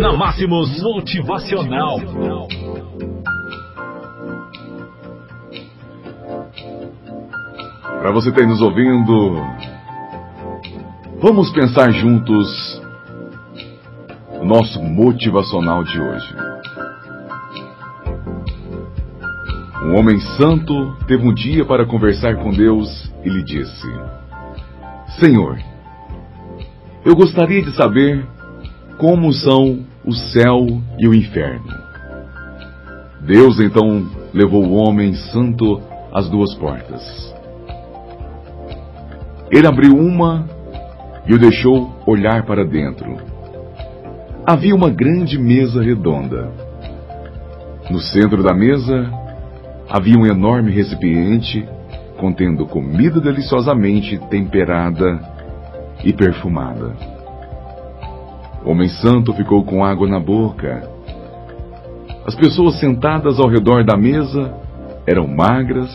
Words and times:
na 0.00 0.12
Máximos 0.12 0.82
Motivacional. 0.82 1.98
Para 7.82 8.10
você 8.12 8.30
que 8.30 8.38
está 8.38 8.46
nos 8.46 8.60
ouvindo, 8.60 9.42
vamos 11.18 11.50
pensar 11.50 11.90
juntos 11.92 12.82
o 14.38 14.44
nosso 14.44 14.82
motivacional 14.82 15.82
de 15.82 15.98
hoje. 15.98 16.36
Um 19.82 19.96
homem 19.98 20.20
santo 20.36 20.94
teve 21.06 21.26
um 21.26 21.32
dia 21.32 21.64
para 21.64 21.86
conversar 21.86 22.36
com 22.36 22.50
Deus 22.50 23.10
e 23.24 23.30
lhe 23.30 23.42
disse: 23.42 23.88
Senhor, 25.18 25.58
eu 27.04 27.16
gostaria 27.16 27.62
de 27.62 27.74
saber 27.74 28.35
como 28.98 29.32
são 29.32 29.84
o 30.04 30.12
céu 30.12 30.66
e 30.98 31.06
o 31.06 31.14
inferno. 31.14 31.86
Deus 33.20 33.60
então 33.60 34.06
levou 34.32 34.64
o 34.64 34.74
homem 34.74 35.14
santo 35.14 35.80
às 36.12 36.28
duas 36.28 36.54
portas. 36.54 37.34
Ele 39.50 39.66
abriu 39.66 39.96
uma 39.96 40.46
e 41.26 41.34
o 41.34 41.38
deixou 41.38 41.92
olhar 42.06 42.44
para 42.44 42.64
dentro. 42.64 43.16
Havia 44.46 44.74
uma 44.74 44.90
grande 44.90 45.38
mesa 45.38 45.82
redonda. 45.82 46.52
No 47.90 47.98
centro 47.98 48.42
da 48.42 48.54
mesa 48.54 49.10
havia 49.88 50.16
um 50.16 50.26
enorme 50.26 50.70
recipiente 50.70 51.66
contendo 52.18 52.66
comida 52.66 53.20
deliciosamente 53.20 54.18
temperada 54.30 55.20
e 56.04 56.12
perfumada. 56.12 57.15
O 58.66 58.70
homem 58.70 58.88
santo 58.88 59.32
ficou 59.32 59.64
com 59.64 59.84
água 59.84 60.08
na 60.08 60.18
boca. 60.18 60.82
As 62.26 62.34
pessoas 62.34 62.80
sentadas 62.80 63.38
ao 63.38 63.48
redor 63.48 63.84
da 63.84 63.96
mesa 63.96 64.52
eram 65.06 65.28
magras, 65.28 65.88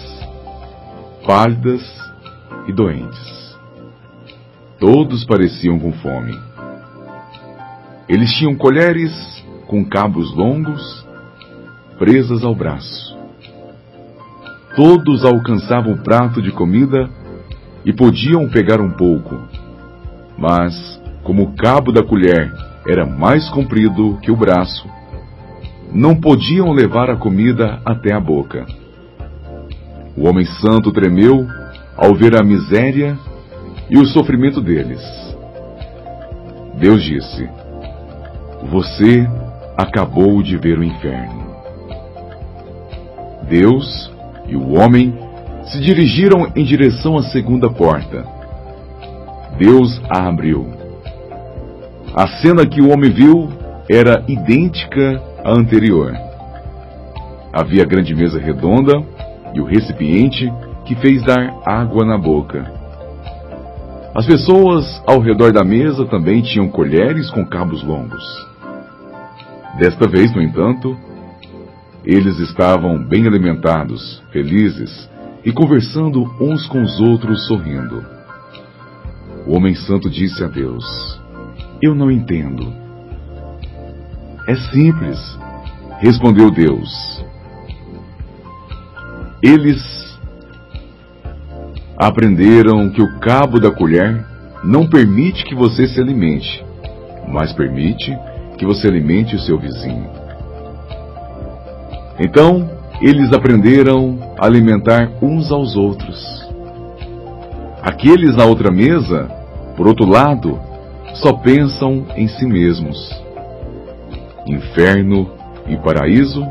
pálidas 1.28 1.82
e 2.70 2.72
doentes. 2.72 3.60
Todos 4.80 5.26
pareciam 5.26 5.78
com 5.78 5.92
fome. 5.92 6.40
Eles 8.08 8.32
tinham 8.36 8.56
colheres 8.56 9.12
com 9.68 9.84
cabos 9.84 10.34
longos 10.34 11.06
presas 12.00 12.42
ao 12.42 12.56
braço. 12.56 13.18
Todos 14.78 15.26
alcançavam 15.26 15.92
o 15.92 16.02
prato 16.02 16.42
de 16.42 16.54
comida 16.54 17.10
e 17.84 17.92
podiam 17.92 18.48
pegar 18.48 18.80
um 18.80 18.92
pouco. 18.92 19.38
Mas, 20.38 21.01
como 21.24 21.44
o 21.44 21.54
cabo 21.56 21.92
da 21.92 22.04
colher 22.04 22.52
era 22.88 23.06
mais 23.06 23.50
comprido 23.50 24.18
que 24.22 24.32
o 24.32 24.36
braço, 24.36 24.88
não 25.94 26.16
podiam 26.16 26.72
levar 26.72 27.10
a 27.10 27.18
comida 27.18 27.80
até 27.86 28.14
a 28.14 28.20
boca. 28.20 28.66
O 30.16 30.28
homem 30.28 30.46
santo 30.46 30.92
tremeu 30.92 31.46
ao 31.98 32.16
ver 32.16 32.36
a 32.36 32.44
miséria 32.44 33.18
e 33.90 33.98
o 33.98 34.06
sofrimento 34.06 34.62
deles. 34.62 35.02
Deus 36.78 37.04
disse: 37.04 37.48
Você 38.70 39.28
acabou 39.78 40.42
de 40.42 40.58
ver 40.58 40.80
o 40.80 40.84
inferno. 40.84 41.42
Deus 43.48 44.12
e 44.48 44.56
o 44.56 44.74
homem 44.74 45.14
se 45.66 45.80
dirigiram 45.80 46.52
em 46.56 46.64
direção 46.64 47.18
à 47.18 47.24
segunda 47.24 47.70
porta. 47.70 48.26
Deus 49.58 50.02
a 50.10 50.28
abriu. 50.28 50.81
A 52.14 52.28
cena 52.42 52.66
que 52.66 52.82
o 52.82 52.92
homem 52.92 53.10
viu 53.10 53.50
era 53.90 54.22
idêntica 54.28 55.22
à 55.46 55.52
anterior. 55.52 56.14
Havia 57.54 57.86
grande 57.86 58.14
mesa 58.14 58.38
redonda 58.38 59.02
e 59.54 59.62
o 59.62 59.66
recipiente 59.66 60.52
que 60.86 60.94
fez 60.96 61.24
dar 61.24 61.62
água 61.66 62.06
na 62.06 62.18
boca. 62.18 62.70
As 64.14 64.26
pessoas 64.26 65.02
ao 65.08 65.22
redor 65.22 65.54
da 65.54 65.64
mesa 65.64 66.06
também 66.06 66.42
tinham 66.42 66.68
colheres 66.68 67.32
com 67.32 67.46
cabos 67.46 67.82
longos. 67.82 68.24
Desta 69.80 70.06
vez, 70.06 70.36
no 70.36 70.42
entanto, 70.42 70.98
eles 72.04 72.38
estavam 72.40 73.02
bem 73.02 73.26
alimentados, 73.26 74.22
felizes 74.34 75.10
e 75.46 75.52
conversando 75.54 76.24
uns 76.42 76.68
com 76.68 76.82
os 76.82 77.00
outros 77.00 77.48
sorrindo. 77.48 78.06
O 79.48 79.56
homem 79.56 79.76
santo 79.76 80.10
disse 80.10 80.44
a 80.44 80.48
Deus: 80.48 81.21
Eu 81.82 81.96
não 81.96 82.12
entendo. 82.12 82.72
É 84.48 84.56
simples, 84.56 85.18
respondeu 86.00 86.52
Deus. 86.52 87.26
Eles 89.42 89.82
aprenderam 91.98 92.90
que 92.92 93.02
o 93.02 93.20
cabo 93.20 93.60
da 93.60 93.72
colher 93.72 94.24
não 94.64 94.88
permite 94.88 95.44
que 95.44 95.56
você 95.56 95.88
se 95.88 96.00
alimente, 96.00 96.64
mas 97.28 97.52
permite 97.54 98.16
que 98.58 98.66
você 98.66 98.88
alimente 98.88 99.36
o 99.36 99.40
seu 99.40 99.58
vizinho. 99.58 100.10
Então, 102.20 102.70
eles 103.02 103.34
aprenderam 103.34 104.20
a 104.40 104.46
alimentar 104.46 105.12
uns 105.20 105.52
aos 105.52 105.76
outros. 105.76 106.48
Aqueles 107.82 108.36
na 108.36 108.46
outra 108.46 108.72
mesa, 108.72 109.28
por 109.76 109.88
outro 109.88 110.08
lado, 110.08 110.60
só 111.16 111.34
pensam 111.34 112.06
em 112.16 112.28
si 112.28 112.46
mesmos. 112.46 112.98
Inferno 114.48 115.32
e 115.68 115.78
paraíso 115.78 116.46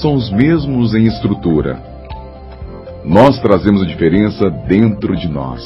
são 0.00 0.14
os 0.14 0.30
mesmos 0.30 0.94
em 0.94 1.04
estrutura. 1.04 1.80
Nós 3.04 3.40
trazemos 3.40 3.82
a 3.82 3.86
diferença 3.86 4.50
dentro 4.50 5.16
de 5.16 5.28
nós. 5.28 5.62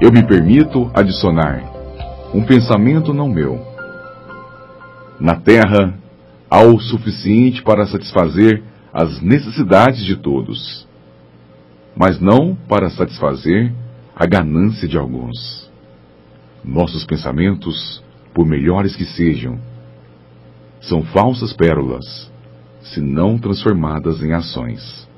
Eu 0.00 0.12
me 0.12 0.22
permito 0.22 0.90
adicionar 0.94 1.76
um 2.34 2.44
pensamento 2.44 3.14
não 3.14 3.28
meu. 3.28 3.64
Na 5.18 5.36
terra, 5.36 5.94
há 6.50 6.60
o 6.60 6.78
suficiente 6.78 7.62
para 7.62 7.86
satisfazer 7.86 8.62
as 8.92 9.20
necessidades 9.22 10.04
de 10.04 10.16
todos, 10.16 10.86
mas 11.96 12.20
não 12.20 12.54
para 12.54 12.90
satisfazer 12.90 13.72
a 14.14 14.26
ganância 14.26 14.86
de 14.86 14.98
alguns. 14.98 15.65
Nossos 16.64 17.04
pensamentos, 17.04 18.02
por 18.34 18.46
melhores 18.46 18.96
que 18.96 19.04
sejam, 19.04 19.58
são 20.80 21.02
falsas 21.02 21.52
pérolas, 21.52 22.30
se 22.80 23.00
não 23.00 23.38
transformadas 23.38 24.22
em 24.22 24.32
ações. 24.32 25.08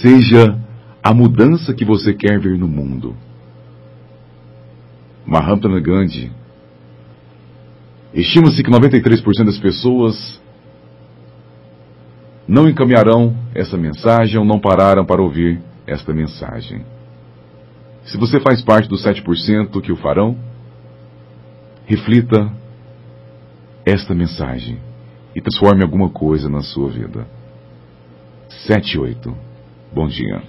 Seja 0.00 0.58
a 1.02 1.14
mudança 1.14 1.74
que 1.74 1.84
você 1.84 2.12
quer 2.12 2.38
ver 2.38 2.58
no 2.58 2.68
mundo. 2.68 3.16
Mahatma 5.26 5.80
Gandhi 5.80 6.30
Estima-se 8.12 8.62
que 8.62 8.70
93% 8.70 9.44
das 9.44 9.58
pessoas 9.58 10.40
não 12.46 12.68
encaminharão 12.68 13.36
essa 13.54 13.76
mensagem 13.76 14.38
ou 14.38 14.44
não 14.44 14.58
pararam 14.58 15.04
para 15.04 15.22
ouvir 15.22 15.60
esta 15.86 16.12
mensagem. 16.12 16.84
Se 18.10 18.16
você 18.16 18.40
faz 18.40 18.60
parte 18.60 18.88
dos 18.88 19.04
7% 19.04 19.80
que 19.80 19.92
o 19.92 19.96
farão, 19.96 20.36
reflita 21.86 22.52
esta 23.86 24.12
mensagem 24.16 24.80
e 25.34 25.40
transforme 25.40 25.84
alguma 25.84 26.10
coisa 26.10 26.48
na 26.48 26.60
sua 26.60 26.90
vida. 26.90 27.24
78. 28.66 29.32
Bom 29.94 30.08
dia. 30.08 30.42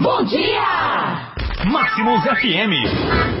Bom 0.00 0.24
dia! 0.24 1.34
Máximos 1.64 2.22
FM. 2.22 3.36